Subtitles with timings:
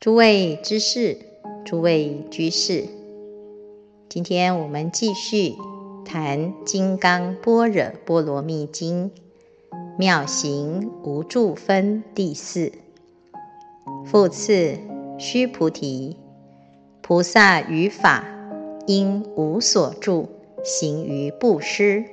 [0.00, 1.18] 诸位知识，
[1.64, 2.84] 诸位居士，
[4.08, 5.56] 今天我们继续
[6.04, 9.10] 谈《金刚般若波罗蜜经》
[9.98, 12.70] 妙行无住分第四。
[14.06, 14.78] 复次，
[15.18, 16.16] 须菩提，
[17.02, 18.24] 菩萨于法
[18.86, 20.28] 应无所住，
[20.62, 22.04] 行于布施。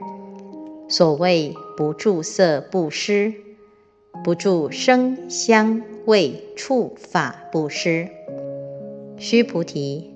[0.89, 3.31] 所谓不住色布施，
[4.23, 5.83] 不住声香。
[6.05, 8.09] 为触法布施，
[9.18, 10.13] 须菩提，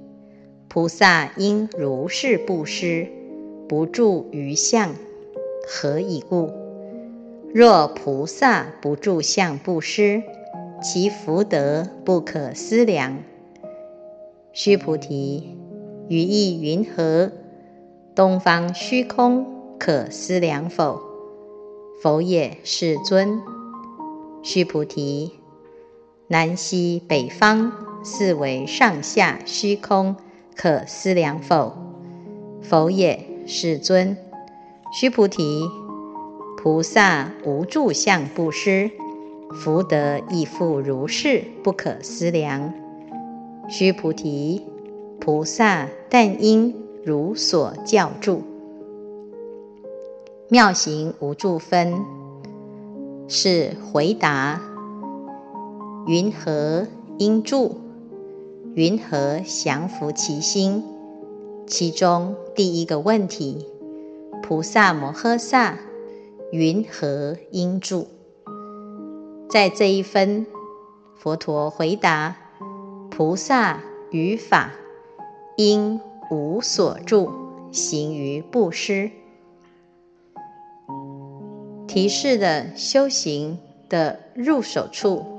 [0.67, 3.07] 菩萨应如是布施，
[3.67, 4.94] 不住于相。
[5.67, 6.52] 何以故？
[7.52, 10.21] 若菩萨不住相布施，
[10.80, 13.23] 其福德不可思量。
[14.53, 15.58] 须菩提，
[16.08, 17.31] 于意云何？
[18.13, 19.45] 东方虚空
[19.80, 21.02] 可思量否？
[22.03, 23.41] 否也，世尊。
[24.44, 25.38] 须菩提。
[26.31, 27.71] 南西北方
[28.03, 30.15] 四维上下虚空，
[30.55, 31.75] 可思量否？
[32.61, 34.16] 否也，世尊。
[34.94, 35.67] 须菩提，
[36.55, 38.91] 菩萨无住相布施，
[39.55, 42.75] 福德亦复如是，不可思量。
[43.67, 44.67] 须菩提，
[45.19, 48.43] 菩萨但应如所教住，
[50.47, 52.05] 妙行无住分，
[53.27, 54.69] 是回答。
[56.09, 56.88] 云何
[57.19, 57.75] 应住？
[58.73, 60.83] 云何降伏其心？
[61.67, 63.67] 其中第一个问题：
[64.41, 65.77] 菩萨摩诃萨
[66.52, 68.07] 云何应住？
[69.52, 70.47] 在这一分，
[71.15, 72.37] 佛陀回答：
[73.11, 74.71] 菩萨于法
[75.57, 77.30] 应无所住，
[77.71, 79.11] 行于布施。
[81.85, 85.37] 提示的修行的入手处。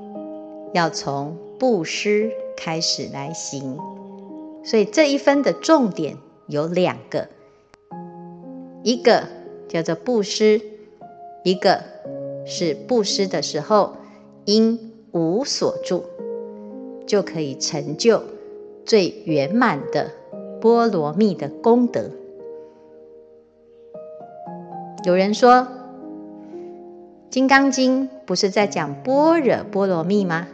[0.73, 3.77] 要从布施开始来行，
[4.63, 7.27] 所以这一分的重点有两个，
[8.83, 9.23] 一个
[9.67, 10.61] 叫做布施，
[11.43, 11.83] 一个
[12.45, 13.97] 是布施的时候
[14.45, 16.05] 应无所住，
[17.05, 18.23] 就可以成就
[18.85, 20.11] 最圆满的
[20.61, 22.09] 波罗蜜的功德。
[25.03, 25.51] 有人说，
[27.29, 30.47] 《金刚经》不是在讲般若波罗蜜吗？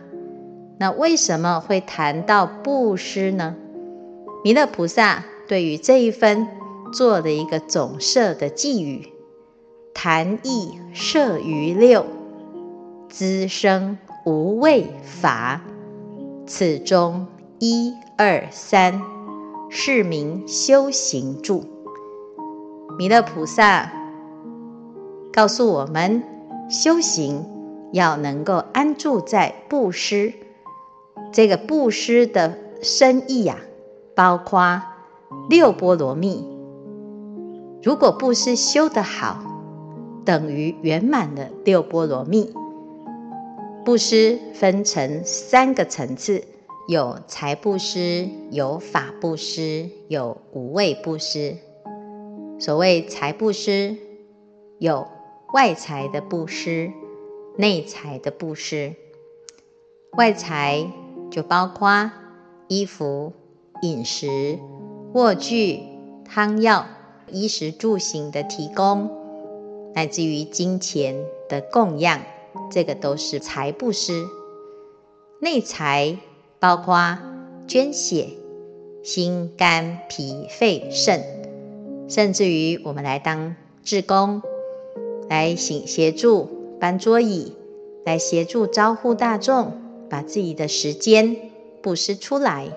[0.80, 3.56] 那为什么会谈到布施呢？
[4.44, 6.48] 弥勒菩萨对于这一分
[6.94, 9.12] 做了一个总摄的寄语：
[9.94, 12.06] 谈意摄于六，
[13.10, 15.62] 资生无畏法。
[16.46, 17.28] 此中
[17.60, 19.02] 一二三，
[19.70, 21.66] 是名修行住。
[23.00, 23.92] 弥勒菩萨
[25.34, 26.24] 告诉我们，
[26.70, 27.44] 修行
[27.92, 30.34] 要能够安住在布施。
[31.38, 33.60] 这个布施的深意呀、
[34.16, 34.82] 包括
[35.48, 36.44] 六波罗蜜。
[37.84, 39.44] 如果布施修得好，
[40.26, 42.52] 等于圆满了六波罗蜜。
[43.86, 46.44] 布施分成三个层次：
[46.88, 51.56] 有财布施，有法布施，有无畏布施。
[52.58, 53.96] 所谓财布施，
[54.80, 55.08] 有
[55.54, 56.92] 外财的布施，
[57.58, 58.96] 内财的布施。
[60.18, 60.92] 外财。
[61.30, 62.12] 就包括
[62.68, 63.34] 衣服、
[63.82, 64.60] 饮食、
[65.14, 65.82] 卧具、
[66.26, 66.86] 汤药、
[67.32, 69.10] 衣食住行的提供，
[69.94, 71.16] 乃至于金钱
[71.50, 72.22] 的供养，
[72.72, 74.26] 这个都是财布施。
[75.40, 76.18] 内财
[76.60, 77.18] 包括
[77.68, 78.30] 捐血、
[79.04, 81.24] 心、肝、脾、肺、肾，
[82.10, 84.42] 甚至于我们来当志工，
[85.30, 86.50] 来协协助
[86.80, 87.54] 搬桌椅，
[88.06, 89.87] 来协助招呼大众。
[90.10, 91.36] 把自己的时间
[91.82, 92.68] 布施出来，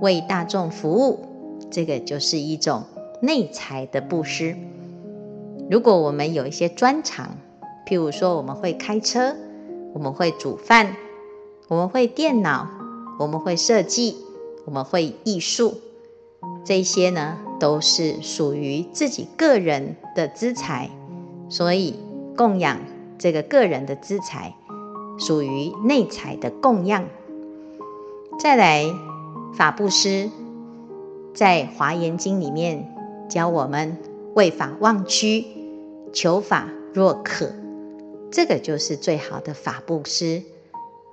[0.00, 1.20] 为大众服务，
[1.70, 2.84] 这个就是一种
[3.20, 4.56] 内财的布施。
[5.70, 7.36] 如果我们有一些专长，
[7.86, 9.36] 譬如说我们会开车，
[9.92, 10.96] 我们会煮饭，
[11.68, 12.68] 我们会电脑，
[13.18, 14.16] 我们会设计，
[14.64, 15.74] 我们会艺术，
[16.64, 20.90] 这些呢都是属于自己个人的资财，
[21.48, 21.94] 所以
[22.36, 22.80] 供养
[23.18, 24.54] 这个个人的资财。
[25.20, 27.04] 属于内财的供养。
[28.38, 28.86] 再来，
[29.54, 30.30] 法布施，
[31.34, 32.92] 在《华严经》里面
[33.28, 33.98] 教我们
[34.34, 35.44] 为法忘躯，
[36.14, 37.52] 求法若渴，
[38.30, 40.42] 这个就是最好的法布施。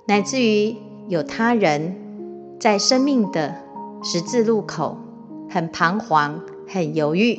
[0.06, 0.74] 乃至于
[1.08, 3.56] 有他人在生命的
[4.02, 4.96] 十字路口
[5.50, 7.36] 很彷徨、很犹豫，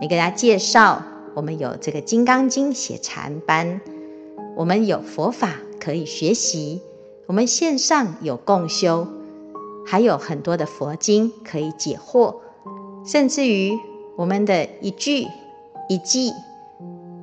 [0.00, 1.02] 你给他介绍，
[1.34, 3.82] 我们有这个《金刚经》写禅班，
[4.56, 5.50] 我们有佛法。
[5.82, 6.80] 可以学习，
[7.26, 9.08] 我们线上有共修，
[9.84, 12.36] 还有很多的佛经可以解惑，
[13.04, 13.76] 甚至于
[14.16, 15.26] 我们的一句
[15.88, 16.32] 一记，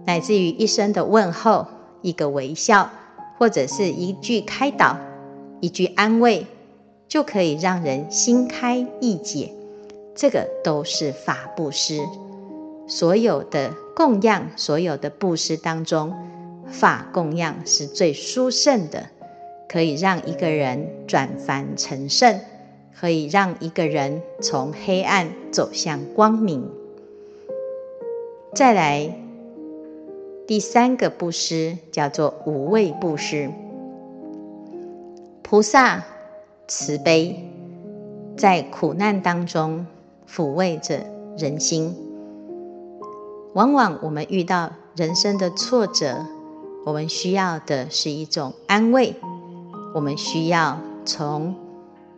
[0.06, 1.68] 乃至于一声的问候，
[2.02, 2.90] 一个微笑，
[3.38, 4.98] 或者是一句开导，
[5.62, 6.46] 一句安慰，
[7.08, 9.54] 就可以让人心开意解。
[10.16, 12.02] 这个都是法布施。
[12.90, 16.14] 所有的供养，所有的布施当中，
[16.72, 19.08] 法供养是最殊胜的，
[19.68, 22.40] 可以让一个人转凡成圣，
[23.00, 26.70] 可以让一个人从黑暗走向光明。
[28.56, 29.16] 再来，
[30.48, 33.52] 第三个布施叫做无畏布施。
[35.44, 36.04] 菩萨
[36.68, 37.44] 慈悲，
[38.38, 39.86] 在苦难当中
[40.28, 41.00] 抚慰着
[41.38, 41.96] 人心。
[43.54, 46.26] 往往我们遇到人生的挫折，
[46.86, 49.16] 我们需要的是一种安慰，
[49.94, 51.56] 我们需要从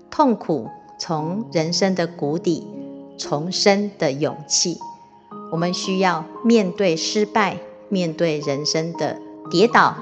[0.10, 0.70] 痛苦、
[1.00, 2.68] 从人生的谷底
[3.18, 4.78] 重生的勇气。
[5.52, 7.58] 我们需要面对失败，
[7.90, 9.20] 面对人生的
[9.50, 9.96] 跌倒，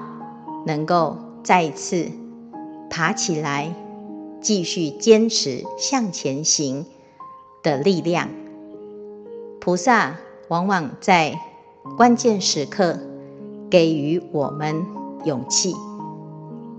[0.66, 2.12] 能够再一次
[2.90, 3.74] 爬起来，
[4.42, 6.86] 继续坚持向前行
[7.64, 8.30] 的力量。
[9.60, 10.18] 菩萨
[10.50, 11.40] 往往在
[11.98, 13.00] 关键时刻
[13.70, 14.86] 给予我们
[15.26, 15.76] 勇气，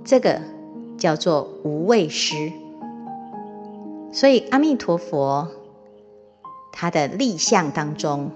[0.05, 0.41] 这个
[0.99, 2.53] 叫做无畏施。
[4.13, 5.49] 所以阿弥陀佛
[6.73, 8.33] 他的立相当中。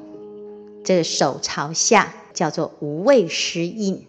[0.85, 4.07] 这个手朝下叫做无畏施印，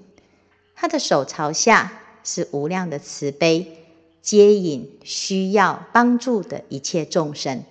[0.75, 3.77] 他的手朝下是无量的慈悲，
[4.21, 7.63] 接引需要帮助的一切众生。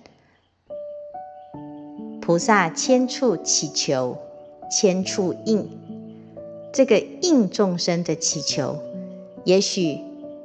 [2.22, 4.16] 菩萨千处祈求，
[4.70, 5.83] 千处应。
[6.74, 8.76] 这个应众生的祈求，
[9.44, 10.00] 也许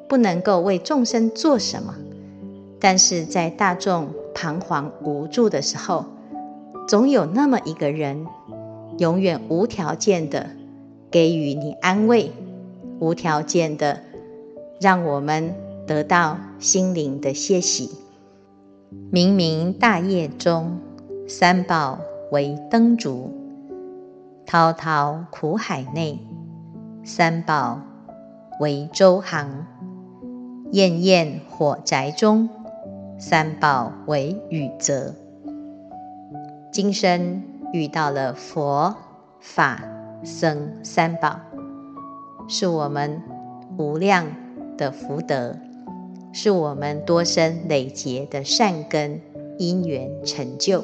[0.07, 1.95] 不能够为众生做什么，
[2.79, 6.05] 但是在大众彷徨无助的时候，
[6.87, 8.27] 总有那么一个人，
[8.99, 10.51] 永远无条件的
[11.09, 12.31] 给予你安慰，
[12.99, 13.99] 无条件的
[14.79, 15.55] 让我们
[15.87, 17.89] 得到心灵的歇息。
[19.11, 20.77] 冥冥大业中，
[21.27, 21.97] 三宝
[22.31, 23.31] 为灯烛；
[24.51, 26.17] 滔滔苦海内，
[27.03, 27.81] 三宝
[28.59, 29.67] 为舟航；
[30.71, 32.49] 焰焰火宅中，
[33.19, 35.13] 三宝为雨泽。
[36.73, 37.43] 今生
[37.73, 38.95] 遇到了佛
[39.39, 39.83] 法
[40.23, 41.41] 僧三宝，
[42.47, 43.21] 是我们
[43.77, 44.25] 无量
[44.79, 45.57] 的福德，
[46.33, 49.21] 是我们多生累劫的善根
[49.59, 50.83] 因缘成就。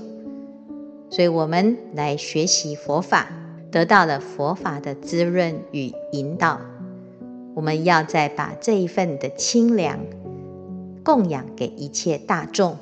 [1.09, 3.27] 所以，我们来学习佛法，
[3.75, 6.61] 得到了佛法的滋润与引导。
[7.53, 9.99] 我们要再把这一份的清凉
[11.03, 12.77] 供养给一切大众，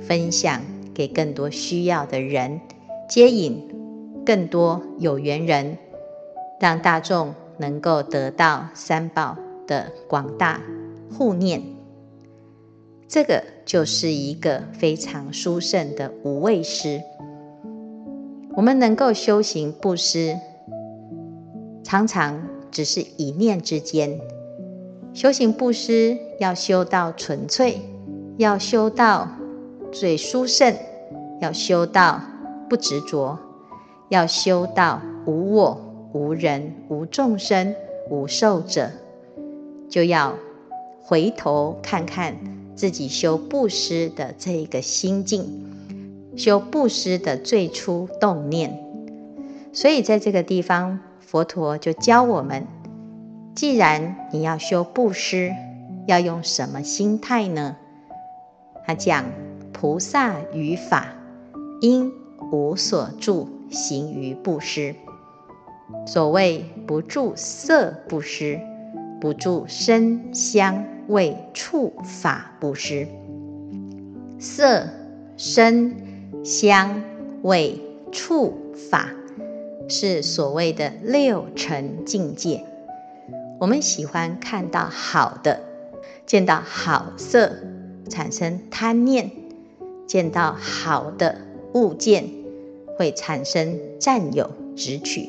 [0.00, 0.60] 分享。
[0.92, 2.58] 给更多需要的人，
[3.06, 3.68] 接引
[4.24, 5.76] 更多有缘人，
[6.58, 9.36] 让大众能够得到三宝
[9.66, 10.58] 的广大
[11.12, 11.62] 护念。
[13.06, 17.02] 这个就是一个非常殊胜的无畏师。
[18.56, 20.38] 我们能够修行布施，
[21.84, 24.18] 常常只是一念之间。
[25.12, 27.80] 修行布施要修到纯粹，
[28.38, 29.28] 要修到。
[29.92, 30.74] 最殊胜，
[31.40, 32.20] 要修到
[32.68, 33.38] 不执着，
[34.10, 35.80] 要修到无我、
[36.12, 37.74] 无人、无众生、
[38.10, 38.90] 无寿者，
[39.88, 40.34] 就要
[41.00, 42.36] 回头看看
[42.74, 45.75] 自己修布施的这一个心境，
[46.36, 48.78] 修布施的最初动念。
[49.72, 52.66] 所以在这个地方，佛陀就教我们：
[53.54, 55.50] 既然你要修布施，
[56.06, 57.76] 要用什么心态呢？
[58.86, 59.24] 他讲。
[59.78, 61.08] 菩萨于法，
[61.82, 62.10] 应
[62.50, 64.94] 无所住行于布施。
[66.06, 68.58] 所谓不住色布施，
[69.20, 73.06] 不住声香味触法布施。
[74.38, 74.88] 色、
[75.36, 75.94] 声、
[76.44, 77.02] 香、
[77.42, 77.80] 味、
[78.12, 78.54] 触、
[78.90, 79.14] 法，
[79.88, 82.64] 是所谓的六尘境界。
[83.58, 85.60] 我们喜欢看到好的，
[86.26, 87.52] 见到好色，
[88.08, 89.30] 产生贪念。
[90.06, 91.38] 见到好的
[91.74, 92.30] 物件，
[92.96, 95.28] 会产生占有、执取。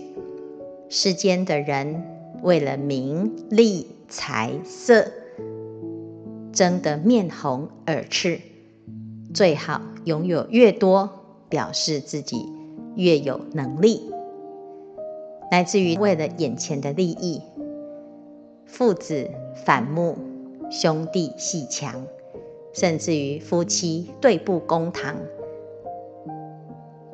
[0.88, 2.04] 世间的人
[2.44, 5.08] 为了名利财色，
[6.54, 8.40] 争得面红耳赤。
[9.34, 11.10] 最好拥有越多，
[11.50, 12.46] 表示自己
[12.96, 14.10] 越有能力。
[15.52, 17.42] 来自于为了眼前的利益，
[18.66, 19.30] 父子
[19.64, 20.18] 反目，
[20.70, 22.06] 兄弟鬩墙，
[22.74, 25.16] 甚至于夫妻对簿公堂，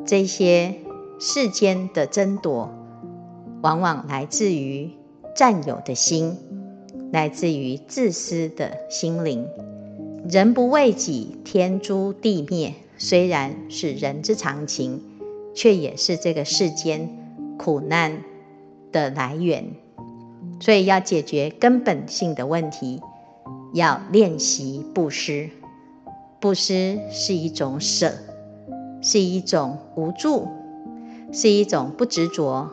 [0.06, 0.76] 这些
[1.20, 2.70] 世间的争夺，
[3.62, 4.92] 往往来自于
[5.36, 6.38] 占有的心，
[7.12, 9.48] 来自于自私的心灵。
[10.30, 12.76] 人不为己，天诛地灭。
[12.98, 15.02] 虽然是人之常情，
[15.54, 17.10] 却也是这个世间
[17.58, 18.24] 苦难
[18.94, 19.72] 的来源。
[20.62, 23.02] 所以要解决根本性的问题，
[23.74, 25.50] 要练习布施。
[26.40, 28.14] 布施是一种舍，
[29.02, 30.48] 是一种无助，
[31.34, 32.70] 是一种不执着，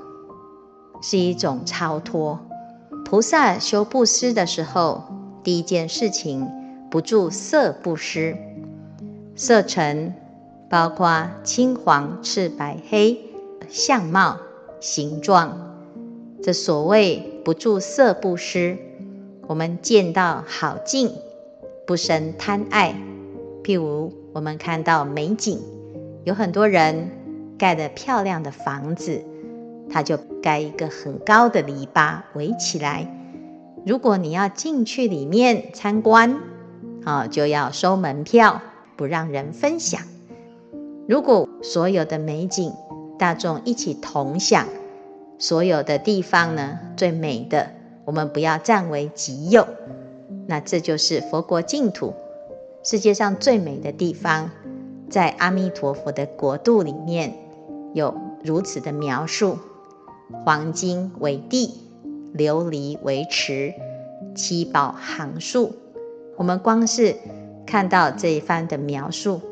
[1.02, 2.38] 是一种超脱。
[3.04, 5.02] 菩萨修布施的时候，
[5.42, 6.48] 第一件事情
[6.90, 8.36] 不住色布施，
[9.36, 10.12] 色尘
[10.68, 13.16] 包括青黄赤白黑
[13.68, 14.38] 相貌
[14.80, 15.76] 形状，
[16.42, 18.76] 这所谓不住色布施。
[19.46, 21.12] 我们见到好境，
[21.86, 22.94] 不生贪爱。
[23.62, 25.60] 譬如我们看到美景，
[26.24, 27.10] 有很多人
[27.56, 29.22] 盖的漂亮的房子，
[29.88, 33.16] 他就盖一个很高的篱笆围起来。
[33.86, 36.40] 如果你要进去里面参观，
[37.04, 38.60] 啊，就要收门票，
[38.96, 40.02] 不让人分享。
[41.08, 42.72] 如果所有的美景
[43.18, 44.66] 大众一起同享，
[45.38, 47.70] 所有的地方呢，最美的，
[48.04, 49.66] 我们不要占为己有。
[50.46, 52.12] 那这就是佛国净土，
[52.82, 54.50] 世界上最美的地方，
[55.08, 57.34] 在阿弥陀佛的国度里面
[57.94, 58.14] 有
[58.44, 59.58] 如此的描述：
[60.44, 61.80] 黄金为地，
[62.34, 63.74] 琉璃为池，
[64.34, 65.72] 七宝行树。
[66.40, 67.16] 我们光是
[67.66, 69.42] 看到这一番的描述。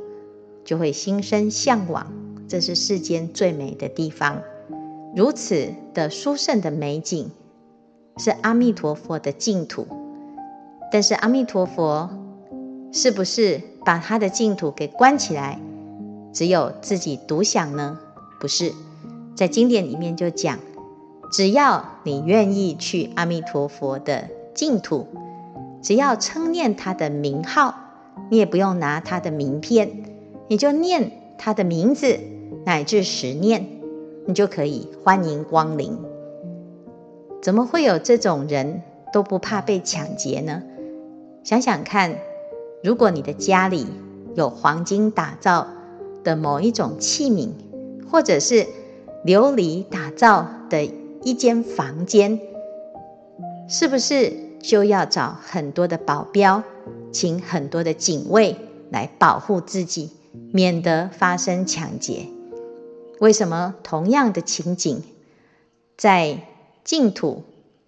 [0.64, 2.12] 就会心生向往，
[2.46, 4.42] 这是世间最美的地方。
[5.16, 7.30] 如此的殊胜的美景，
[8.18, 9.86] 是阿弥陀佛的净土。
[10.92, 12.10] 但是阿弥陀佛
[12.92, 15.58] 是不是把他的净土给关起来，
[16.34, 17.98] 只有自己独享呢？
[18.38, 18.72] 不是，
[19.34, 20.58] 在经典里面就讲，
[21.32, 25.06] 只要你愿意去阿弥陀佛的净土，
[25.80, 27.74] 只要称念他的名号，
[28.30, 29.90] 你也不用拿他的名片。
[30.48, 32.18] 你就念他的名字，
[32.64, 33.66] 乃至十念，
[34.26, 35.98] 你就可以欢迎光临。
[37.42, 38.82] 怎么会有这种人
[39.12, 40.62] 都不怕被抢劫呢？
[41.44, 42.16] 想想看，
[42.82, 43.86] 如果你的家里
[44.34, 45.66] 有黄金打造
[46.24, 47.50] 的某一种器皿，
[48.10, 48.66] 或者是
[49.24, 50.84] 琉璃打造的
[51.22, 52.40] 一间房间，
[53.68, 56.62] 是不是就要找很多的保镖，
[57.12, 58.56] 请很多的警卫
[58.90, 60.10] 来保护自己？
[60.52, 62.26] 免得发生抢劫。
[63.18, 65.02] 为什么同样的情景，
[65.96, 66.42] 在
[66.84, 67.42] 净土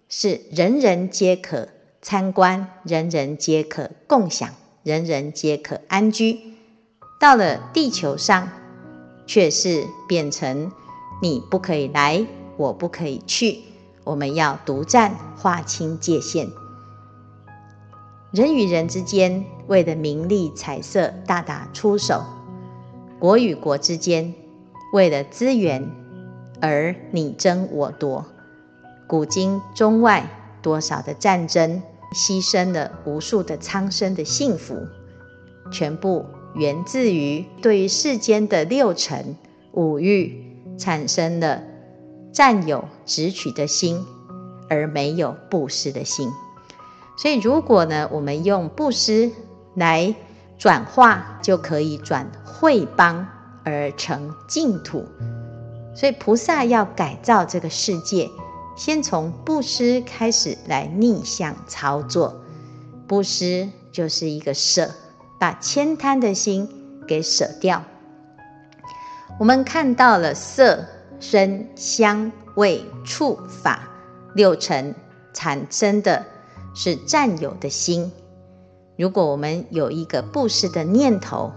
[0.09, 1.69] 是人人皆可
[2.01, 4.49] 参观，人人皆可共享，
[4.83, 6.39] 人人皆可安居，
[7.19, 8.49] 到了地球上，
[9.25, 10.71] 却是变成
[11.21, 12.25] 你不可以来，
[12.57, 13.59] 我不可以去，
[14.03, 16.49] 我们要独占，划清界限。
[18.31, 22.23] 人与人之间为了名利财色大打出手。
[23.19, 24.33] 国与国之间，
[24.93, 25.91] 为了资源
[26.61, 28.25] 而你争我夺，
[29.05, 30.29] 古今中外
[30.61, 31.83] 多少的战争，
[32.15, 34.77] 牺牲了无数的苍生的幸福，
[35.69, 39.35] 全部源自于对于世间的六尘
[39.73, 41.63] 五欲产生了
[42.31, 44.05] 占有执取的心，
[44.69, 46.31] 而没有布施的心。
[47.21, 49.31] 所以，如果呢，我们用布施
[49.75, 50.15] 来
[50.57, 52.31] 转化，就可以转。
[52.43, 53.27] 毁邦
[53.63, 55.05] 而成净土，
[55.95, 58.27] 所以菩萨要改造这个世界，
[58.75, 62.41] 先从布施开始来逆向操作。
[63.07, 64.89] 布施就是一个舍，
[65.39, 66.67] 把慳贪的心
[67.07, 67.83] 给舍掉。
[69.39, 70.87] 我们看到了色、
[71.19, 73.87] 声、香、味、触、法
[74.33, 74.95] 六尘
[75.33, 76.25] 产生的
[76.73, 78.11] 是占有的心。
[78.97, 81.51] 如果我们有一个布施的念头，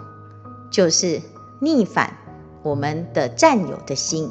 [0.70, 1.20] 就是
[1.60, 2.16] 逆反
[2.62, 4.30] 我们的占有的心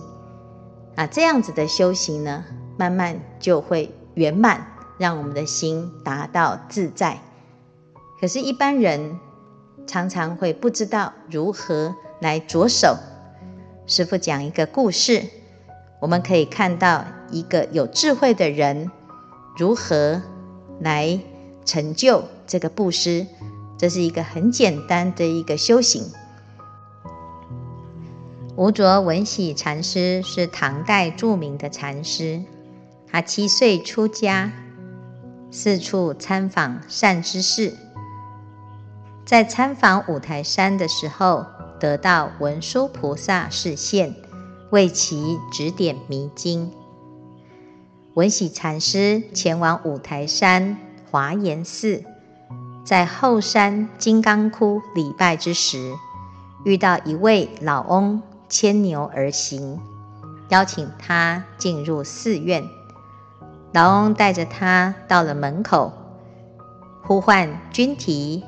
[0.96, 2.44] 啊，这样子的修行呢，
[2.78, 7.22] 慢慢就会圆满，让我们的心达到自在。
[8.20, 9.20] 可是，一般人
[9.86, 12.98] 常常会不知道如何来着手。
[13.86, 15.24] 师父讲一个故事，
[16.00, 18.90] 我们可以看到一个有智慧的人
[19.58, 20.22] 如何
[20.84, 21.20] 来
[21.66, 23.26] 成就这个布施。
[23.76, 26.06] 这是一个很简单的一个修行。
[28.56, 32.44] 吴卓文喜禅师是唐代著名的禅师，
[33.08, 34.52] 他七岁出家，
[35.50, 37.74] 四处参访善知识。
[39.26, 41.46] 在参访五台山的时候，
[41.80, 44.16] 得到文殊菩萨示现，
[44.70, 46.72] 为其指点迷津。
[48.16, 50.78] 文喜禅师前往五台山
[51.10, 52.04] 华严寺，
[52.86, 55.96] 在后山金刚窟礼拜之时，
[56.64, 59.80] 遇到一位老翁牵牛而行，
[60.50, 62.64] 邀请他进入寺院。
[63.72, 65.92] 老翁带着他到了门口，
[67.02, 68.44] 呼唤军提。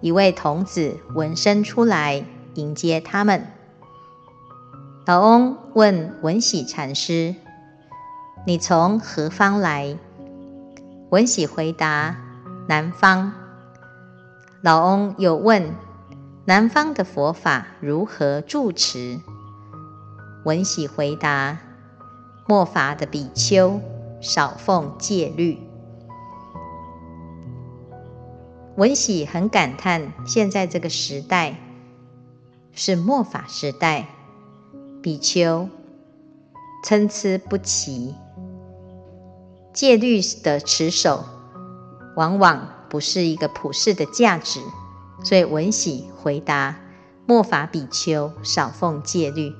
[0.00, 3.48] 一位童子闻声出来迎接他们。
[5.06, 7.34] 老翁问文喜禅师
[8.46, 9.98] ：“你从何方来？”
[11.10, 12.16] 文喜回答
[12.68, 13.32] ：“南方。”
[14.62, 15.74] 老翁又问
[16.46, 19.20] ：“南方的佛法如何住持？”
[20.44, 21.58] 文喜回答
[22.46, 23.80] ：“末法的比丘
[24.20, 25.58] 少奉戒律。”
[28.76, 31.56] 文喜很感叹，现在这个时代
[32.72, 34.08] 是末法时代，
[35.00, 35.68] 比丘
[36.82, 38.14] 参差不齐，
[39.74, 41.24] 戒律的持守
[42.14, 44.60] 往往不是一个普世的价值，
[45.24, 46.76] 所以文喜回答
[47.26, 49.52] ：“末法比丘少奉戒律。”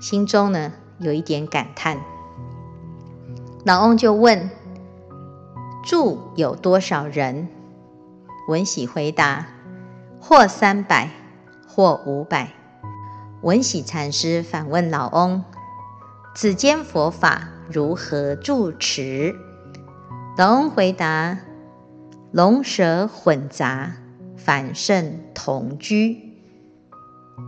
[0.00, 1.98] 心中呢有一点感叹。
[3.64, 4.48] 老翁就问
[5.84, 7.48] ：“住有多少人？”
[8.48, 9.48] 文喜回答
[10.22, 11.10] ：“或三百，
[11.66, 12.52] 或五百。”
[13.42, 15.42] 文喜禅师反问老翁
[16.36, 19.34] ：“此间佛法如何住持？”
[20.36, 21.38] 龙回答
[22.30, 23.96] ：“龙蛇混杂，
[24.36, 26.34] 凡圣同居。”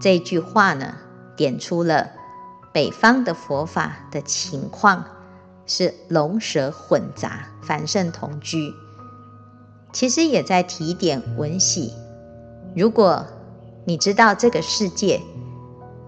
[0.01, 0.95] 这句话呢，
[1.37, 2.09] 点出了
[2.73, 5.05] 北方的佛法的情况，
[5.67, 8.73] 是龙蛇混杂，凡圣同居。
[9.93, 11.93] 其实也在提点文喜：
[12.75, 13.27] 如果
[13.85, 15.21] 你知道这个世界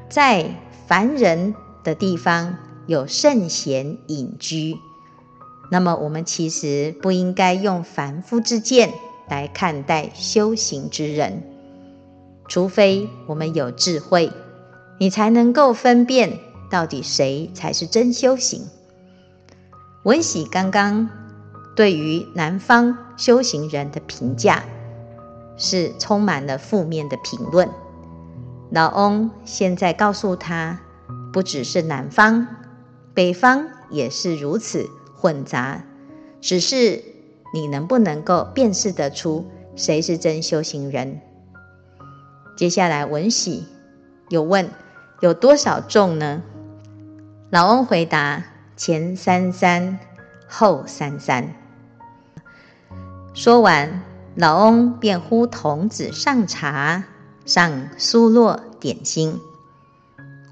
[0.08, 0.54] 在
[0.86, 4.78] 凡人的地方有圣贤隐居，
[5.70, 8.92] 那么我们其实不应该用凡夫之见
[9.28, 11.42] 来看待修行之人，
[12.48, 14.32] 除非我们有智慧，
[14.98, 16.38] 你才能够分辨
[16.70, 18.66] 到底谁才是真修行。
[20.02, 21.08] 文喜刚刚。
[21.76, 24.64] 对于南方修行人的评价
[25.56, 27.70] 是充满了负面的评论。
[28.70, 30.80] 老翁现在告诉他，
[31.32, 32.46] 不只是南方，
[33.14, 35.84] 北方也是如此混杂，
[36.40, 37.02] 只是
[37.52, 41.20] 你能不能够辨识得出谁是真修行人？
[42.56, 43.66] 接下来文喜
[44.30, 44.70] 又问：
[45.20, 46.42] 有多少众呢？
[47.50, 48.44] 老翁回答：
[48.76, 49.98] 前三三，
[50.48, 51.54] 后三三。
[53.34, 54.02] 说完，
[54.34, 57.04] 老翁便呼童子上茶，
[57.44, 59.38] 上酥酪点心。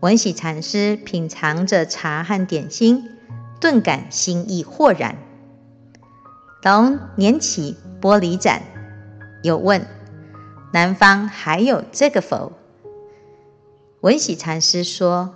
[0.00, 3.10] 文喜禅师品尝着茶和点心，
[3.60, 5.16] 顿感心意豁然。
[6.62, 8.62] 老翁拈起玻璃盏，
[9.42, 9.86] 又问
[10.72, 12.52] ：“南方还有这个否？”
[14.02, 15.34] 文喜禅师说：“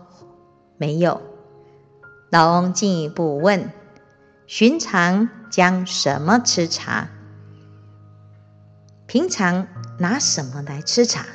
[0.76, 1.22] 没有。”
[2.30, 3.70] 老翁进一步问
[4.46, 7.08] ：“寻常将什么吃茶？”
[9.06, 9.66] 平常
[9.98, 11.26] 拿什么来吃茶？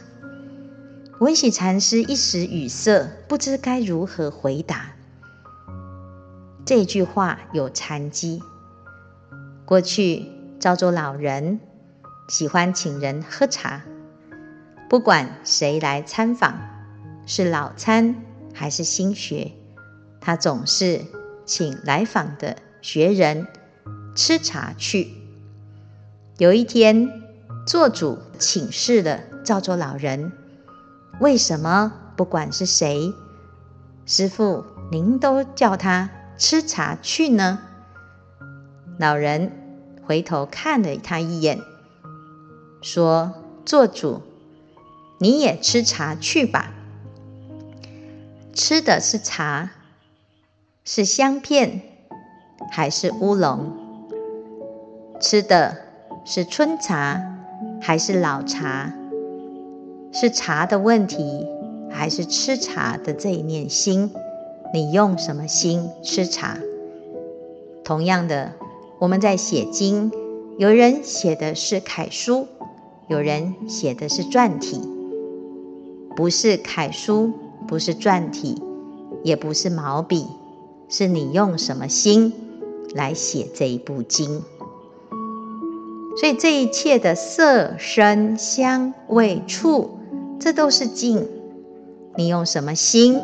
[1.19, 4.96] 文喜禅师一时语塞，不知该如何回答。
[6.67, 8.43] 这句话有禅机。
[9.63, 10.25] 过去
[10.59, 11.61] 昭州老人
[12.27, 13.83] 喜欢请人喝茶，
[14.89, 16.59] 不管谁来参访，
[17.25, 18.17] 是老参
[18.53, 19.53] 还是新学，
[20.19, 21.05] 他总是
[21.45, 23.47] 请来访的学人
[24.13, 25.13] 吃茶去。
[26.37, 27.09] 有一天，
[27.65, 30.33] 做主请示了赵州老人
[31.21, 33.13] ：“为什么不管是谁，
[34.05, 37.59] 师傅您都叫他吃茶去呢？”
[38.99, 39.51] 老人
[40.05, 41.59] 回头看了他一眼，
[42.81, 43.33] 说
[43.65, 44.21] ：“做主，
[45.19, 46.73] 你也吃茶去吧。
[48.53, 49.71] 吃的是茶，
[50.83, 51.81] 是香片
[52.71, 53.73] 还是乌龙？
[55.19, 55.77] 吃的
[56.25, 57.33] 是春茶。”
[57.81, 58.93] 还是老茶，
[60.11, 61.47] 是茶的问题，
[61.89, 64.11] 还是吃茶的这一念心？
[64.73, 66.57] 你用什么心吃茶？
[67.83, 68.53] 同样的，
[68.99, 70.11] 我们在写经，
[70.57, 72.47] 有人写的是楷书，
[73.07, 74.81] 有人写的是篆体，
[76.15, 77.31] 不是楷书，
[77.67, 78.61] 不是篆体，
[79.23, 80.27] 也不是毛笔，
[80.89, 82.33] 是你用什么心
[82.93, 84.41] 来写这一部经？
[86.19, 89.91] 所以这一切的色、声、香、味、触，
[90.39, 91.25] 这都是境。
[92.15, 93.21] 你用什么心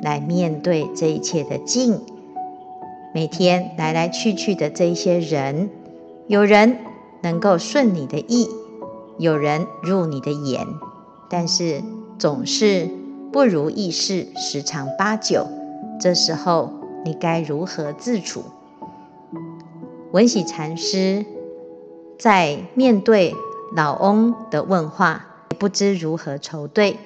[0.00, 2.00] 来面对这一切的境？
[3.14, 5.70] 每天来来去去的这一些人，
[6.26, 6.78] 有人
[7.22, 8.48] 能够顺你的意，
[9.18, 10.66] 有人入你的眼，
[11.28, 11.82] 但是
[12.18, 12.88] 总是
[13.32, 15.46] 不如意事十常八九。
[16.00, 16.72] 这时候
[17.04, 18.44] 你该如何自处？
[20.12, 21.24] 文喜禅师
[22.18, 23.34] 在面对
[23.74, 25.26] 老翁的问话，
[25.58, 26.98] 不知如何酬对。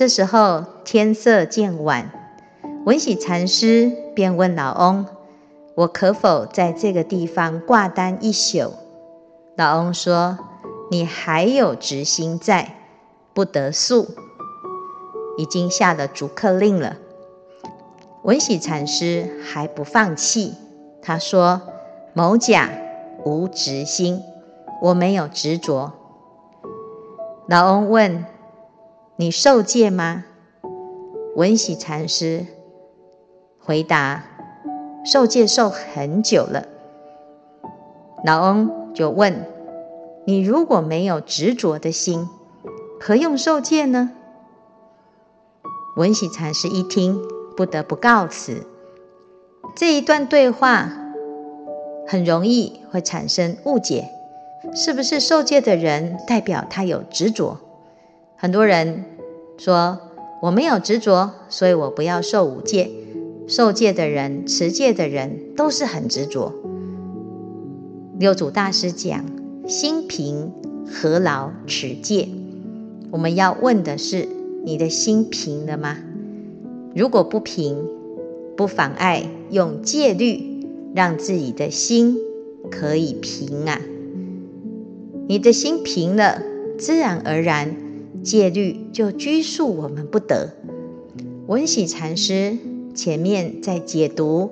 [0.00, 2.10] 这时候天色渐晚，
[2.86, 5.04] 文喜禅师便问老翁
[5.76, 8.72] ：“我可否在这个地方挂单一宿？”
[9.56, 10.38] 老翁说
[10.90, 12.76] ：“你还有执心在，
[13.34, 14.08] 不得宿。”
[15.36, 16.96] 已经下了逐客令了。
[18.22, 20.54] 文喜禅师还不放弃，
[21.02, 21.60] 他说
[22.16, 22.70] ：“某甲
[23.26, 24.22] 无执心，
[24.80, 25.92] 我没有执着。”
[27.46, 28.24] 老翁问
[29.20, 30.24] ：“你受戒吗？”
[31.36, 32.46] 文喜禅师
[33.58, 34.24] 回答
[35.04, 36.66] ：“受戒受很久了。”
[38.24, 39.44] 老翁就问
[40.24, 42.30] ：“你如果没有执着的心，
[42.98, 44.12] 何用受戒呢？”
[45.96, 47.20] 文喜禅师一听。
[47.56, 48.64] 不得不告辞。
[49.76, 50.88] 这一段对话
[52.06, 54.08] 很容易会产生误解，
[54.74, 57.58] 是不是受戒的人代表他有执着？
[58.34, 59.04] 很多人
[59.60, 59.98] 说
[60.40, 62.88] 我没有执着，所以我不要受五戒。
[63.46, 66.54] 受戒的人、持戒的人都是很执着。
[68.18, 69.22] 六祖大师讲：
[69.68, 70.50] 心平
[70.86, 72.28] 何劳持戒？
[73.10, 74.26] 我们要问的是：
[74.64, 75.98] 你的心平了吗？
[76.94, 77.86] 如果不平，
[78.56, 82.16] 不妨碍用戒律让自己的心
[82.70, 83.78] 可以平啊。
[85.28, 86.40] 你的心平了，
[86.78, 87.76] 自然而然
[88.22, 90.50] 戒律就拘束我们不得。
[91.46, 92.56] 文喜禅师
[92.94, 94.50] 前面在解读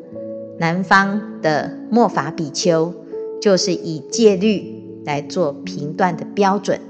[0.59, 2.93] 南方的末法比丘，
[3.41, 6.81] 就是以戒律来做评断的标准。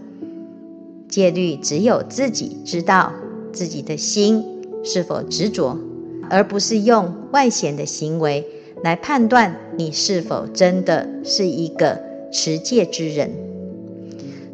[1.09, 3.13] 戒律只有自己知道
[3.53, 4.45] 自己的心。
[4.85, 5.77] 是否执着，
[6.31, 8.47] 而不是用外显的行为
[8.83, 12.01] 来判断你是否真的是一个
[12.33, 13.33] 持戒之人。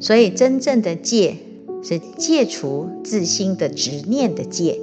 [0.00, 1.36] 所以，真正的戒
[1.84, 4.80] 是戒除自心的执念的戒。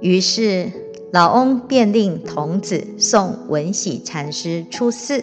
[0.00, 0.72] 于是，
[1.12, 5.22] 老翁便令童子送文喜禅师出寺。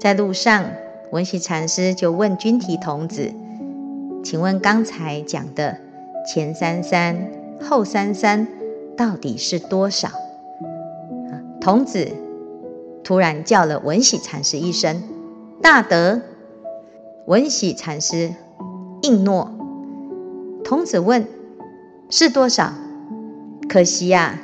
[0.00, 0.64] 在路上，
[1.12, 3.30] 文喜禅师就问君提童子
[4.24, 5.76] ：“请问刚才讲的
[6.26, 8.46] 前三三？”后三三
[8.96, 10.08] 到底是多少？
[11.60, 12.08] 童子
[13.02, 15.02] 突然叫了文喜禅师一声
[15.60, 16.22] ：“大德！”
[17.26, 18.34] 文喜禅师
[19.02, 19.55] 应诺。
[20.66, 21.28] 童子问
[22.10, 22.72] ：“是多少？”
[23.70, 24.40] 可惜呀、啊，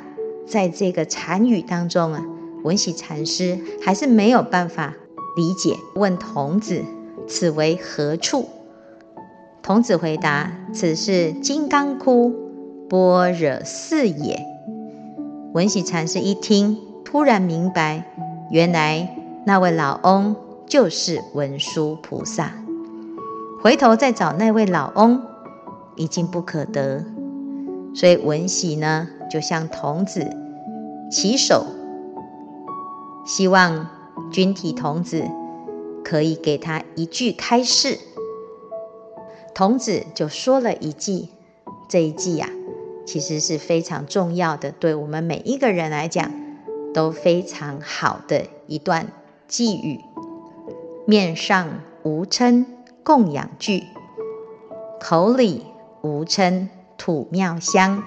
[0.47, 2.23] 在这个禅语当中啊，
[2.63, 4.93] 文喜禅师还是没有办法
[5.35, 5.75] 理解。
[5.95, 6.81] 问童子
[7.27, 8.47] ：“此为何处？”
[9.61, 12.33] 童子回答：“此是金刚窟。”
[12.89, 14.39] 般若寺也。
[15.53, 18.05] 文喜禅师一听，突然明白，
[18.49, 19.13] 原来
[19.45, 22.53] 那位老翁就是文殊菩萨。
[23.61, 25.21] 回头再找那位老翁，
[25.95, 27.05] 已经不可得。
[27.95, 30.35] 所以文喜呢，就向童子
[31.11, 31.65] 起手，
[33.25, 33.87] 希望
[34.31, 35.23] 君体童子
[36.03, 37.99] 可以给他一句开示。
[39.53, 41.27] 童子就说了一句，
[41.87, 42.61] 这一句呀、啊。
[43.05, 46.31] 其实是非常重要的，对我们每一个人来讲
[46.93, 49.07] 都非常好的一段
[49.45, 49.99] 寄语。
[51.05, 52.65] 面上无称
[53.03, 53.83] 供养具，
[55.01, 55.65] 口里
[56.05, 58.03] 无称土妙香，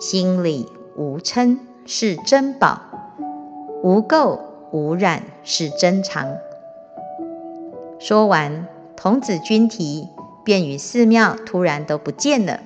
[0.00, 2.80] 心里无称是珍宝，
[3.82, 4.40] 无垢
[4.72, 6.38] 无染是真藏。
[7.98, 10.08] 说完，童子君提
[10.44, 12.60] 便与寺庙突然都不见了。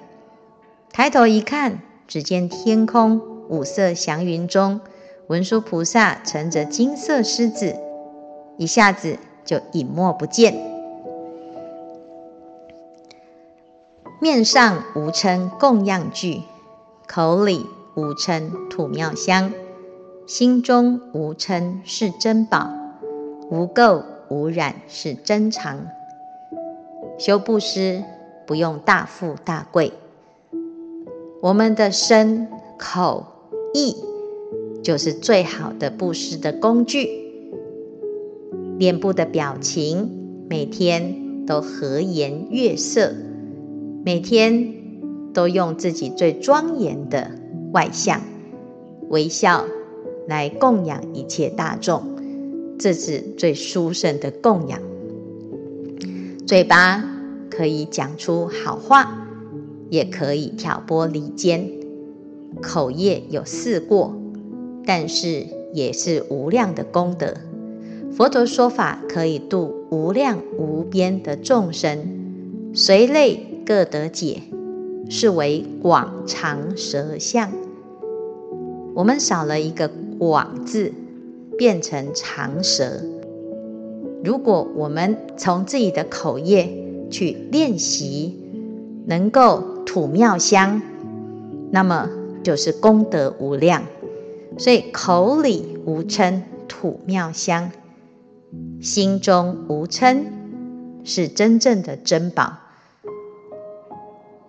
[0.93, 4.81] 抬头一看，只见天空五色祥云中，
[5.27, 7.75] 文殊菩萨乘着金色狮子，
[8.57, 10.78] 一下子就隐没不见。
[14.21, 16.43] 面上无称供养具，
[17.07, 19.53] 口里无称土妙香，
[20.27, 22.69] 心中无称是珍宝，
[23.49, 25.87] 无垢无染是真藏。
[27.17, 28.03] 修布施
[28.45, 29.93] 不用大富大贵。
[31.41, 33.25] 我们的身、口、
[33.73, 33.95] 意，
[34.83, 37.09] 就是最好的布施的工具。
[38.79, 43.13] 脸部的表情每天都和颜悦色，
[44.05, 44.75] 每天
[45.35, 47.33] 都用自己最庄严的
[47.73, 48.23] 外相
[49.09, 49.65] 微笑
[50.27, 52.03] 来供养一切大众，
[52.79, 54.81] 这是最殊胜的供养。
[56.47, 57.05] 嘴巴
[57.51, 59.27] 可以讲出好话，
[59.91, 61.69] 也可以挑拨离间，
[62.63, 64.15] 口业有四过，
[64.87, 67.35] 但是也是无量的功德。
[68.13, 72.07] 佛陀说法可以度无量无边的众生，
[72.75, 74.45] 随类各得解，
[75.11, 77.53] 是为广长舌相。
[78.95, 80.95] 我们少了一个“广”字，
[81.59, 83.03] 变成长舌。
[84.25, 86.71] 如果我们从自己的口业
[87.11, 88.39] 去练习，
[89.05, 90.81] 能够吐妙香，
[91.71, 92.09] 那么
[92.43, 93.83] 就是功德无量。
[94.57, 97.71] 所以口里无嗔，吐妙香。
[98.81, 100.25] 心中无嗔，
[101.05, 102.61] 是真正的珍宝。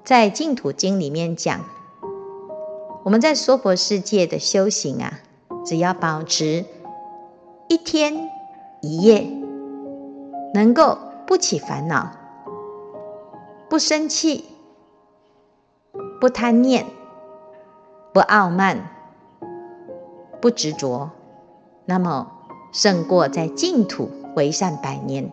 [0.10, 1.60] 在净土经里面讲，
[3.04, 5.20] 我们在娑婆世界的修行啊，
[5.64, 6.66] 只要保持
[7.68, 8.28] 一天
[8.82, 9.30] 一夜，
[10.56, 12.10] 能够不起烦恼，
[13.70, 14.46] 不生气，
[16.20, 16.88] 不贪念，
[18.12, 18.90] 不傲慢，
[20.42, 21.12] 不执着，
[21.86, 22.32] 那么
[22.74, 24.10] 胜过在净土。
[24.36, 25.32] 为善百年，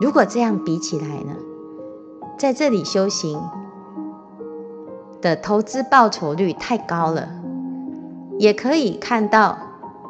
[0.00, 1.36] 如果这样比起来呢，
[2.38, 3.38] 在这里修行
[5.20, 7.28] 的投资报酬率太高了，
[8.38, 9.58] 也可以看到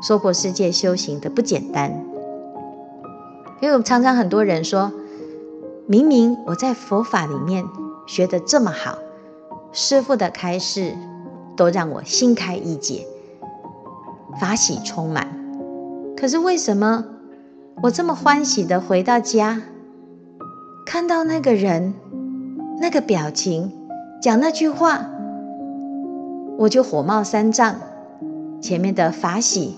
[0.02, 2.04] 娑婆世界修行的不简单。
[3.60, 4.92] 因为我们常常很多人说，
[5.86, 7.64] 明明我在佛法里面
[8.06, 8.98] 学得这么好，
[9.72, 10.94] 师父的开示
[11.56, 13.06] 都让我心开意解，
[14.40, 15.28] 法喜充满，
[16.16, 17.04] 可是为什么？
[17.82, 19.60] 我这么欢喜的回到家，
[20.86, 21.92] 看到那个人，
[22.80, 23.70] 那个表情，
[24.20, 25.10] 讲那句话，
[26.58, 27.76] 我就火冒三丈。
[28.60, 29.76] 前面的法喜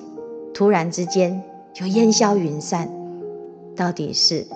[0.55, 2.89] 突然之间就烟消云散，
[3.77, 4.47] 到底是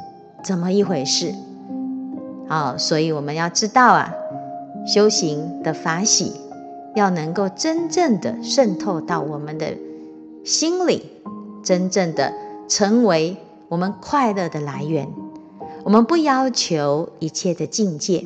[0.45, 1.35] 怎么一回事？
[2.49, 4.15] 好，所以我们要知道啊，
[4.87, 6.33] 修行的法喜
[6.95, 9.77] 要能够真正的渗透到我们的
[10.45, 11.05] 心里，
[11.63, 12.33] 真正的。
[12.69, 13.37] 成为
[13.69, 15.07] 我们快乐的来源。
[15.85, 18.25] 我们不要求一切的境界，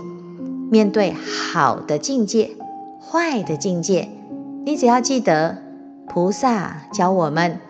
[0.71, 2.51] 面对好的境界、
[3.01, 4.09] 坏的境界，
[4.65, 5.59] 你只要记得，
[6.09, 7.61] 菩萨教我们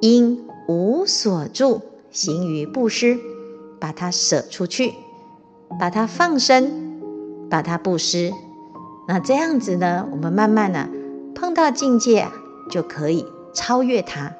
[0.00, 3.18] 应无所住，行于布施，
[3.78, 4.94] 把它舍出去，
[5.78, 6.98] 把它放生，
[7.48, 8.32] 把它布施。
[9.08, 10.88] 那这样子呢，我们慢慢的
[11.34, 12.28] 碰到境界，
[12.70, 14.32] 就可以超越它，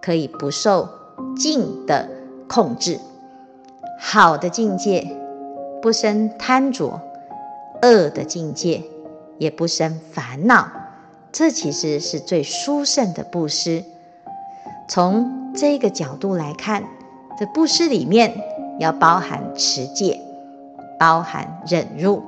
[0.00, 0.88] 可以不受。
[1.36, 2.08] 境的
[2.48, 2.98] 控制，
[4.00, 5.16] 好的境界
[5.80, 7.00] 不生贪着，
[7.84, 8.82] 恶的境界
[9.38, 10.68] 也不生烦恼，
[11.30, 13.84] 这其实是最殊胜的布施。
[14.88, 16.84] 从这个角度来看，
[17.38, 18.34] 这布施里面
[18.80, 20.20] 要包含持戒，
[20.98, 22.22] 包含忍辱，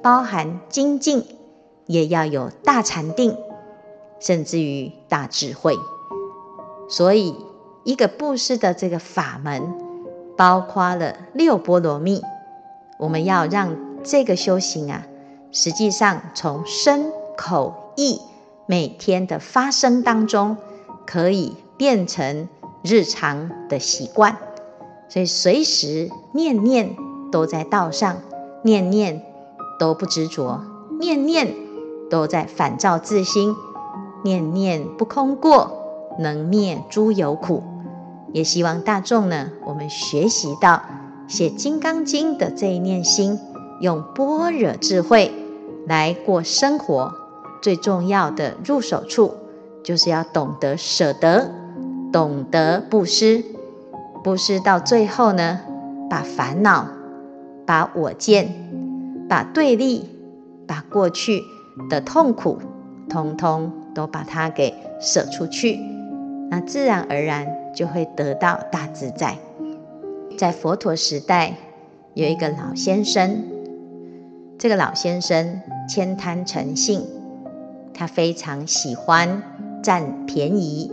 [0.00, 1.26] 包含精进，
[1.86, 3.36] 也要有大禅定，
[4.20, 5.74] 甚至于大智慧。
[6.88, 7.34] 所以。
[7.86, 9.74] 一个布施的这个法门，
[10.38, 12.22] 包括了六波罗蜜。
[12.98, 15.06] 我们要让这个修行啊，
[15.50, 18.20] 实际上从身口意
[18.66, 20.56] 每天的发生当中，
[21.06, 22.48] 可以变成
[22.82, 24.36] 日常的习惯。
[25.08, 26.96] 所以随时念念
[27.32, 28.18] 都在道上，
[28.62, 29.22] 念念
[29.78, 30.62] 都不执着，
[31.00, 31.54] 念念
[32.10, 33.54] 都在反照自心，
[34.24, 37.62] 念念不空过，能灭诸有苦。
[38.32, 40.82] 也希望大众呢，我们学习到
[41.28, 43.38] 写《金刚经》的这一念心，
[43.80, 45.32] 用般若智慧
[45.86, 47.14] 来过生活。
[47.62, 49.34] 最重要的入手处，
[49.82, 51.50] 就是要懂得舍得，
[52.12, 53.44] 懂得布施。
[54.22, 55.60] 布施到最后呢，
[56.10, 56.88] 把烦恼、
[57.66, 60.08] 把我见、把对立、
[60.66, 61.42] 把过去
[61.88, 62.58] 的痛苦，
[63.08, 65.78] 通通都把它给舍出去，
[66.50, 67.46] 那自然而然。
[67.74, 69.36] 就会得到大自在。
[70.38, 71.56] 在佛陀时代，
[72.14, 73.42] 有一个老先生，
[74.64, 77.06] 这个老先生千贪成性，
[77.92, 79.42] 他非常喜欢
[79.82, 80.90] 占便宜。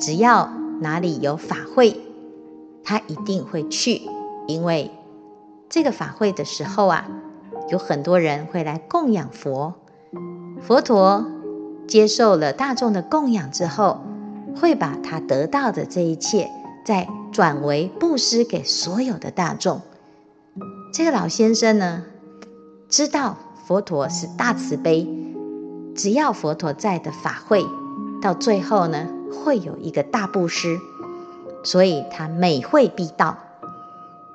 [0.00, 1.96] 只要哪里有法会，
[2.82, 4.02] 他一定会去，
[4.48, 4.90] 因为
[5.68, 7.06] 这个法会的时候啊，
[7.68, 9.74] 有很多人会来供养佛。
[10.60, 11.24] 佛陀
[11.86, 14.00] 接受了大众的供养之后，
[14.60, 16.50] 会把他得到的这一切，
[16.84, 19.80] 再转为布施给所有的大众。
[20.92, 22.02] 这个老先生呢，
[22.88, 25.08] 知道佛陀是大慈悲，
[25.94, 27.64] 只要佛陀在的法会，
[28.20, 30.78] 到最后呢，会有一个大布施，
[31.62, 33.38] 所以他每会必到。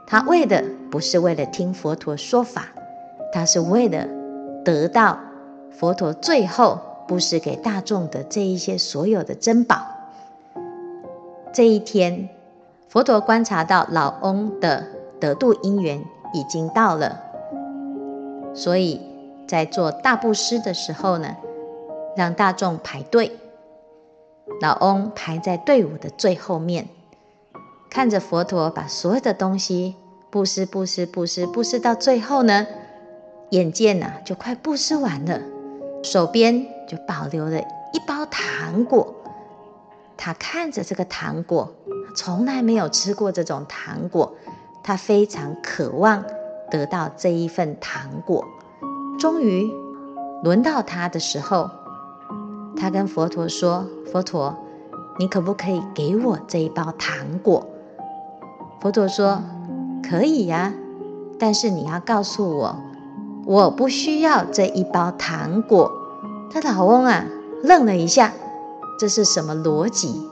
[0.07, 2.67] 他为的不是为了听佛陀说法，
[3.33, 4.07] 他是为了
[4.63, 5.19] 得到
[5.77, 9.85] 佛陀最后布施给大众的这一些所有的珍宝。
[11.53, 12.29] 这一天，
[12.87, 14.87] 佛陀观察到老翁的
[15.19, 16.05] 得度因缘
[16.35, 17.21] 已经到了，
[18.53, 18.99] 所以
[19.47, 21.37] 在做大布施的时候呢，
[22.17, 23.31] 让大众排队。
[24.61, 26.89] 老翁排在队伍的最后面，
[27.89, 29.95] 看着佛陀把所有的东西
[30.29, 32.67] 布施、布施、布施、布施到最后呢，
[33.51, 35.39] 眼见呐就快布施完了，
[36.03, 37.59] 手边就保留了
[37.93, 39.15] 一包糖果。
[40.17, 41.73] 他看着这个糖果，
[42.15, 44.34] 从来没有吃过这种糖果，
[44.87, 46.23] 他非常渴望
[46.69, 48.45] 得到这一份糖果。
[49.17, 49.67] 终于
[50.43, 51.71] 轮到他的时候。
[52.77, 54.53] 他跟佛陀说：“佛陀，
[55.17, 57.65] 你可不可以给我这一包糖果？”
[58.81, 59.41] 佛陀说
[60.07, 60.73] ：“可以呀，
[61.39, 62.75] 但是你要告诉我，
[63.45, 65.89] 我不需要这一包糖果。”
[66.51, 67.25] 他老翁啊，
[67.63, 68.33] 愣了一下，
[68.99, 70.29] 这是什么逻辑？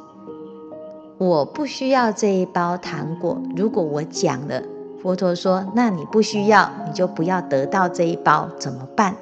[1.24, 3.42] 我不需要这一包糖果。
[3.56, 4.62] 如果我讲了，
[5.02, 9.16] 佛陀说：“那你不需要，你就不要得到这一包，怎么办？”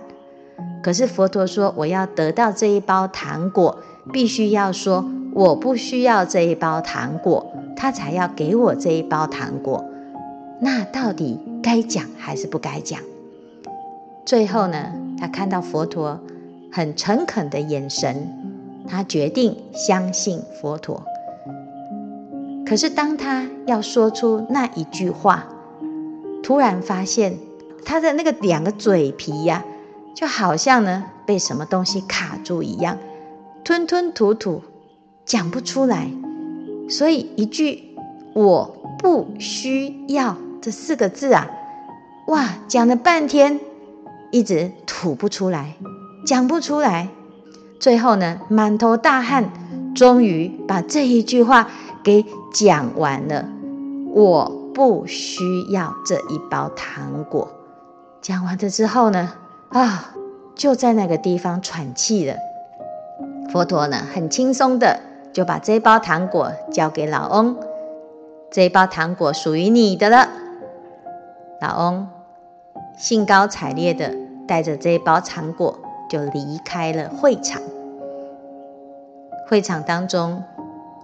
[0.81, 3.77] 可是佛陀说，我要得到这一包糖果，
[4.11, 9.85] 必须要说我不需要这一包糖果，他才要给我这一包糖果。
[10.59, 12.99] 那到底该讲还是不该讲？
[14.25, 16.19] 最后呢，他看到佛陀
[16.71, 18.27] 很诚恳的眼神，
[18.87, 21.03] 他决定相信佛陀。
[22.71, 25.45] 可是当他要说出那一句话，
[26.41, 27.38] 突然发现
[27.84, 29.65] 他的那个两个嘴皮呀、
[30.15, 32.97] 就好像呢被什么东西卡住一样，
[33.65, 34.62] 吞吞吐吐，
[35.25, 36.10] 讲不出来。
[36.89, 37.97] 所以一句
[38.34, 41.49] “我不需要”这四个字啊，
[42.27, 43.60] 哇，讲了半天，
[44.31, 45.75] 一直吐不出来，
[46.25, 47.10] 讲不出来。
[47.81, 49.51] 最后呢，满头大汗，
[49.93, 51.69] 终于把这一句话
[52.01, 53.45] 给讲完了。
[54.13, 57.47] 我不需要这一包糖果。
[58.21, 59.33] 讲完了之后呢，
[59.69, 60.13] 啊，
[60.55, 62.35] 就在那个地方喘气了。
[63.51, 64.99] 佛陀呢，很轻松的
[65.33, 67.57] 就把这包糖果交给老翁，
[68.51, 70.27] 这包糖果属于你的了。
[71.61, 72.07] 老翁
[72.97, 74.13] 兴高采烈的
[74.47, 77.61] 带着这包糖果就离开了会场。
[79.47, 80.43] 会场当中，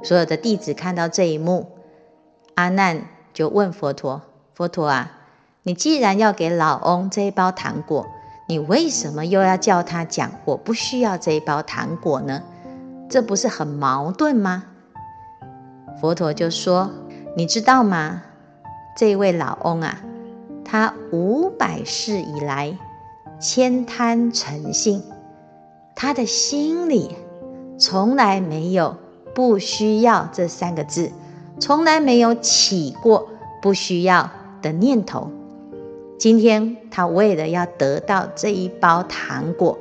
[0.08, 1.68] 所有的弟子看到这一幕，
[2.56, 3.02] 阿难
[3.34, 4.22] 就问佛陀
[4.56, 5.12] ：“佛陀啊，
[5.64, 8.08] 你既然要给老翁这一包糖果，”
[8.48, 12.42] 你为什么又要叫他讲我不需要这一包糖果呢？
[13.10, 14.64] 这不是很矛盾吗？
[16.00, 16.90] 佛陀就说
[17.36, 18.24] ：“你知道吗？
[18.96, 20.00] 这位老翁啊，
[20.64, 22.78] 他五百世以来
[23.42, 25.04] 千贪成性，
[25.98, 27.18] 他的心里
[27.78, 28.96] 从来没有
[29.38, 31.12] 不需要这三个字，
[31.60, 33.30] 从来没有起过
[33.62, 34.32] 不需要
[34.64, 35.30] 的念头。”
[36.18, 39.78] 今天他为了要得到这一包糖果，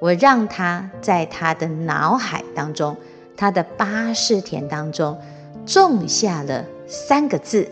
[0.00, 2.96] 我让他在他的脑海当中，
[3.36, 5.18] 他的八士田当中
[5.66, 7.68] 种下了三个字：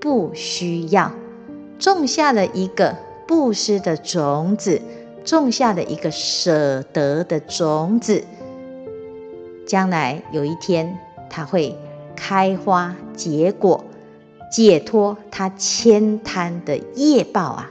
[0.00, 1.12] 不需要，
[1.78, 2.96] 种下了一个
[3.28, 4.82] 布施的种子，
[5.24, 8.24] 种下了一个舍得的种子。
[9.66, 10.98] 将来有一天，
[11.30, 11.76] 他会
[12.14, 13.84] 开花结果。
[14.50, 17.70] 解脱他千贪的业报啊！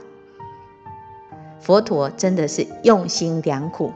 [1.60, 3.92] 佛陀真的是用心良苦，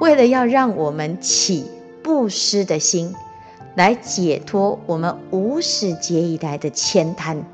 [0.00, 1.70] 为了要让我们起
[2.02, 3.14] 布施的心，
[3.76, 7.44] 来解脱我们无始劫以来的千贪。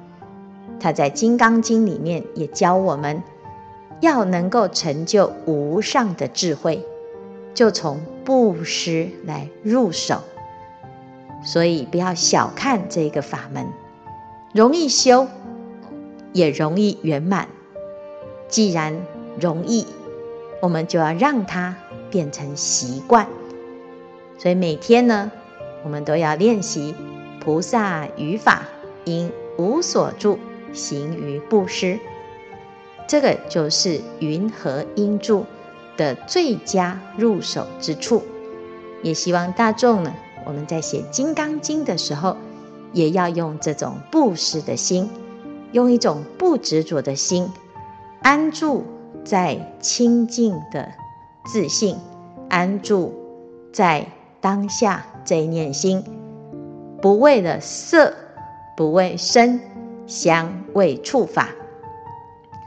[0.80, 3.22] 他在《金刚经》里面也教我们，
[4.00, 6.82] 要能够成就无上的智慧，
[7.52, 10.22] 就从布施来入手。
[11.44, 13.68] 所以不要小看这个法门。
[14.52, 15.26] 容易修，
[16.32, 17.48] 也容易圆满。
[18.48, 19.04] 既然
[19.40, 19.86] 容易，
[20.62, 21.76] 我们就要让它
[22.10, 23.26] 变成习惯。
[24.38, 25.30] 所以每天呢，
[25.82, 26.94] 我们都要练习
[27.40, 28.62] 菩萨语法，
[29.04, 30.38] 应无所住，
[30.72, 31.98] 行于布施。
[33.06, 35.44] 这个就是云何应住
[35.96, 38.22] 的最佳入手之处。
[39.02, 40.14] 也希望大众呢，
[40.46, 42.36] 我们在写《金刚经》的时候，
[42.92, 45.10] 也要用这种布施的心，
[45.72, 47.50] 用一种不执着的心，
[48.22, 48.84] 安住
[49.24, 50.92] 在清净的
[51.44, 51.96] 自信，
[52.48, 53.12] 安住
[53.72, 54.06] 在
[54.40, 56.04] 当下这一念心，
[57.02, 58.14] 不为了色，
[58.76, 59.60] 不为声、
[60.06, 61.50] 香、味、触、法，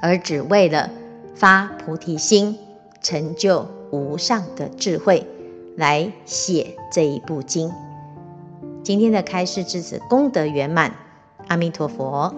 [0.02, 0.90] 而只为了
[1.34, 2.58] 发菩提心，
[3.02, 5.26] 成就无上的智慧。
[5.78, 7.72] 来写这一部经。
[8.84, 10.96] 今天的开示至此功德圆满，
[11.48, 12.34] 阿弥陀佛。